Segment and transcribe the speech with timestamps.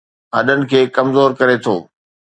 [0.37, 1.75] هڏن کي ڪمزور ڪري ٿو